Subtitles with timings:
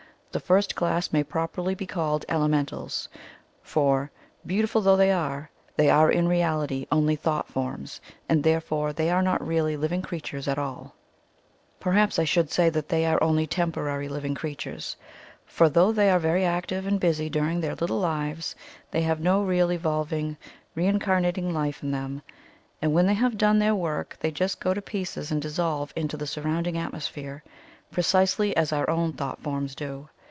[0.33, 3.09] The first class may properly be called elementals,
[3.63, 4.09] for,
[4.45, 9.21] beautiful though they are, they are in reality only thought forms, and therefore they are
[9.21, 10.95] not really liv ing creatures at all.
[11.81, 14.95] Perhaps I should rather say that they are only temporary liv ing creatures,
[15.45, 18.55] for, though they are very active and busy during their little lives,
[18.89, 20.37] they have no real evolving,
[20.75, 22.21] reincarnating life in them,
[22.81, 26.15] and when they have done their work they just go to pieces and dissolve into
[26.15, 27.43] the surrounding atmosphere,
[27.91, 30.07] precisely as our own thought forms do.